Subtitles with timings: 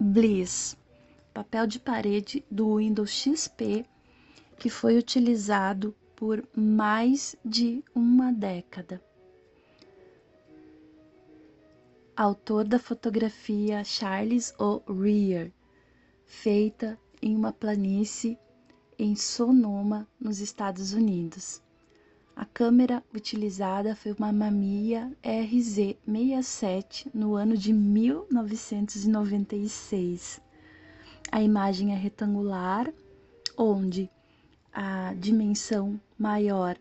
[0.00, 0.76] Bliss,
[1.34, 3.84] papel de parede do Windows XP
[4.56, 9.02] que foi utilizado por mais de uma década.
[12.16, 14.80] Autor da fotografia Charles O.
[14.92, 15.50] Rear,
[16.24, 18.38] feita em uma planície
[18.96, 21.62] em Sonoma, nos Estados Unidos.
[22.38, 30.40] A câmera utilizada foi uma Mamiya RZ67 no ano de 1996.
[31.32, 32.94] A imagem é retangular,
[33.56, 34.08] onde
[34.72, 36.78] a dimensão maior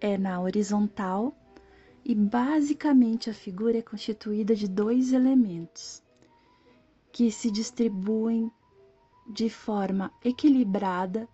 [0.00, 1.36] é na horizontal
[2.02, 6.02] e basicamente a figura é constituída de dois elementos
[7.12, 8.50] que se distribuem
[9.26, 11.28] de forma equilibrada,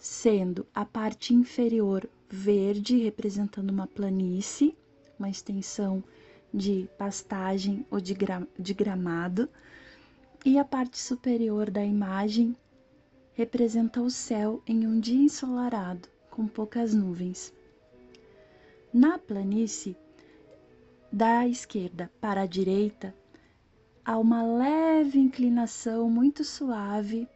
[0.00, 4.74] sendo a parte inferior verde, representando uma planície,
[5.18, 6.02] uma extensão
[6.52, 9.48] de pastagem ou de, gra de gramado,
[10.44, 12.56] e a parte superior da imagem
[13.34, 17.52] representa o céu em um dia ensolarado, com poucas nuvens.
[18.92, 19.94] Na planície,
[21.12, 23.14] da esquerda para a direita,
[24.02, 27.28] há uma leve inclinação muito suave,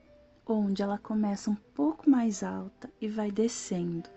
[0.53, 4.09] onde ela começa um pouco mais alta e vai descendo,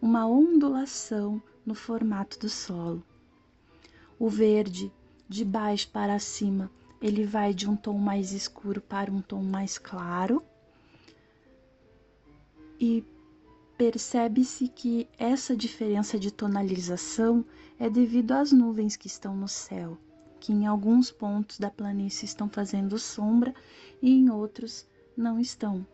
[0.00, 3.02] uma ondulação no formato do solo.
[4.18, 4.92] O verde,
[5.28, 9.78] de baixo para cima, ele vai de um tom mais escuro para um tom mais
[9.78, 10.42] claro.
[12.78, 13.04] E
[13.76, 17.44] percebe-se que essa diferença de tonalização
[17.78, 19.98] é devido às nuvens que estão no céu,
[20.38, 23.54] que em alguns pontos da planície estão fazendo sombra
[24.00, 24.86] e em outros
[25.16, 25.86] não estão.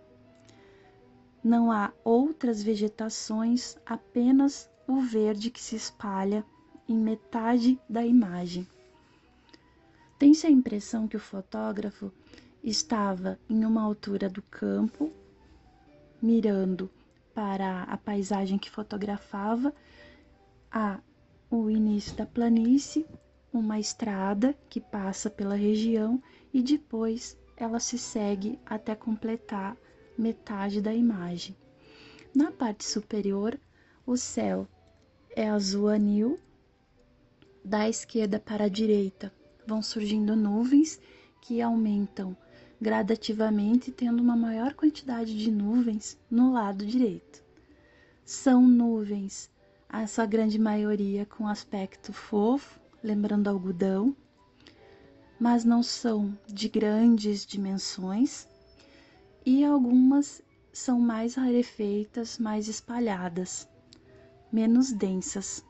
[1.42, 6.44] Não há outras vegetações, apenas o verde que se espalha
[6.88, 8.66] em metade da imagem.
[10.18, 12.12] Tem-se a impressão que o fotógrafo
[12.62, 15.10] estava em uma altura do campo,
[16.20, 16.90] mirando
[17.32, 19.72] para a paisagem que fotografava,
[20.70, 21.00] há
[21.50, 23.06] o início da planície,
[23.52, 29.76] uma estrada que passa pela região e depois ela se segue até completar
[30.16, 31.56] metade da imagem.
[32.34, 33.58] Na parte superior,
[34.06, 34.66] o céu
[35.34, 36.38] é azul anil,
[37.64, 39.32] da esquerda para a direita
[39.66, 41.00] vão surgindo nuvens
[41.40, 42.36] que aumentam
[42.80, 47.44] gradativamente, tendo uma maior quantidade de nuvens no lado direito.
[48.24, 49.50] São nuvens,
[49.88, 54.16] a sua grande maioria com aspecto fofo, lembrando algodão,
[55.40, 58.46] mas não são de grandes dimensões,
[59.44, 63.66] e algumas são mais rarefeitas, mais espalhadas,
[64.52, 65.64] menos densas.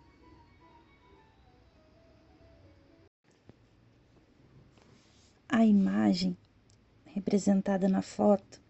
[5.48, 6.36] A imagem
[7.04, 8.60] representada na foto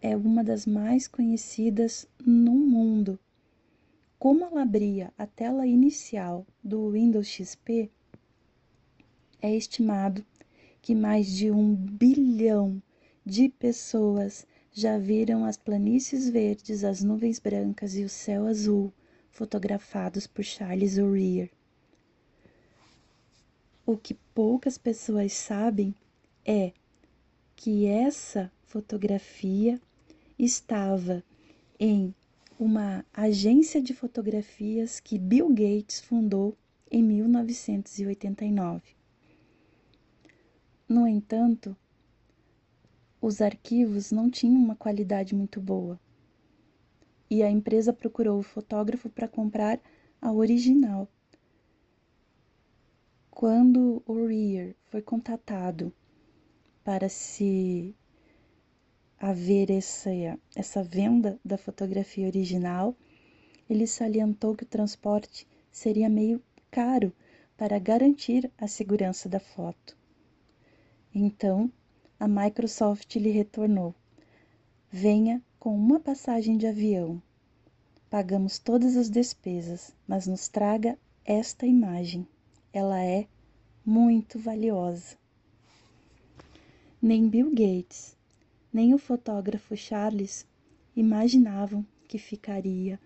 [0.00, 3.18] é uma das mais conhecidas no mundo.
[4.20, 7.90] Como ela abria a tela inicial do Windows XP,
[9.42, 10.24] é estimado
[10.84, 12.82] que mais de um bilhão
[13.24, 18.92] de pessoas já viram as planícies verdes, as nuvens brancas e o céu azul
[19.30, 21.48] fotografados por Charles O'Rear.
[23.86, 25.94] O que poucas pessoas sabem
[26.44, 26.74] é
[27.56, 29.80] que essa fotografia
[30.38, 31.24] estava
[31.80, 32.14] em
[32.60, 36.54] uma agência de fotografias que Bill Gates fundou
[36.90, 38.93] em 1989.
[40.88, 41.74] No entanto,
[43.20, 45.98] os arquivos não tinham uma qualidade muito boa
[47.30, 49.80] e a empresa procurou o fotógrafo para comprar
[50.20, 51.08] a original.
[53.30, 55.92] Quando o Rear foi contatado
[56.84, 57.94] para se
[59.18, 60.10] haver essa,
[60.54, 62.94] essa venda da fotografia original,
[63.68, 67.10] ele salientou que o transporte seria meio caro
[67.56, 69.96] para garantir a segurança da foto.
[71.14, 71.70] Então,
[72.18, 73.94] a Microsoft lhe retornou:
[74.90, 77.22] Venha com uma passagem de avião.
[78.10, 82.26] Pagamos todas as despesas, mas nos traga esta imagem.
[82.72, 83.28] Ela é
[83.86, 85.16] muito valiosa.
[87.00, 88.16] Nem Bill Gates,
[88.72, 90.44] nem o fotógrafo Charles
[90.96, 92.98] imaginavam que ficaria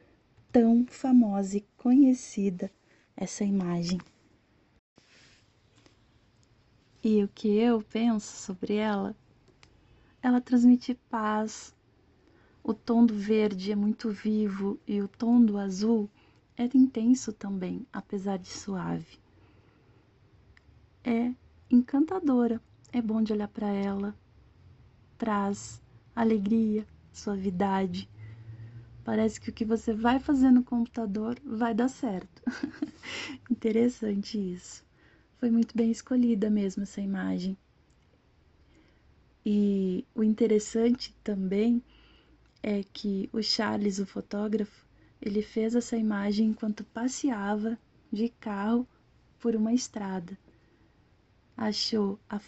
[0.50, 2.70] tão famosa e conhecida
[3.14, 3.98] essa imagem.
[7.02, 9.14] E o que eu penso sobre ela?
[10.20, 11.74] Ela transmite paz.
[12.62, 16.10] O tom do verde é muito vivo e o tom do azul
[16.56, 19.18] é intenso também, apesar de suave.
[21.04, 21.32] É
[21.70, 22.60] encantadora
[22.92, 24.14] é bom de olhar para ela,
[25.16, 25.80] traz
[26.16, 28.08] alegria, suavidade.
[29.04, 32.42] Parece que o que você vai fazer no computador vai dar certo.
[33.48, 34.87] Interessante isso.
[35.38, 37.56] Foi muito bem escolhida mesmo essa imagem.
[39.46, 41.82] E o interessante também
[42.62, 44.84] é que o Charles, o fotógrafo,
[45.22, 47.78] ele fez essa imagem enquanto passeava
[48.12, 48.86] de carro
[49.38, 50.36] por uma estrada.
[51.56, 52.40] Achou a,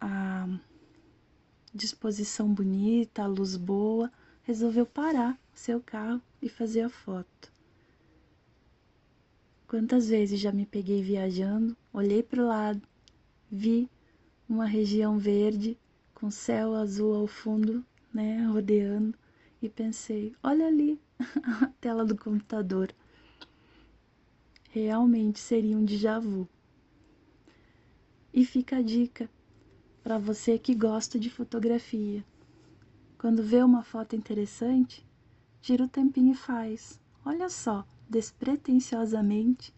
[0.00, 0.48] a
[1.74, 4.10] disposição bonita, a luz boa,
[4.44, 7.52] resolveu parar seu carro e fazer a foto.
[9.70, 12.82] Quantas vezes já me peguei viajando, olhei para o lado,
[13.48, 13.88] vi
[14.48, 15.78] uma região verde
[16.12, 19.16] com céu azul ao fundo, né, rodeando,
[19.62, 21.00] e pensei: olha ali
[21.62, 22.92] a tela do computador.
[24.70, 26.48] Realmente seria um déjà vu.
[28.34, 29.30] E fica a dica
[30.02, 32.24] para você que gosta de fotografia.
[33.16, 35.06] Quando vê uma foto interessante,
[35.62, 36.98] tira o tempinho e faz.
[37.24, 39.72] Olha só, despretensiosamente,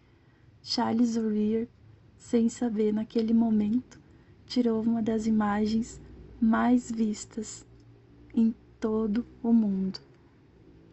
[0.62, 1.68] Charles O'Rear,
[2.16, 4.00] sem saber naquele momento,
[4.46, 6.00] tirou uma das imagens
[6.40, 7.66] mais vistas
[8.34, 10.00] em todo o mundo.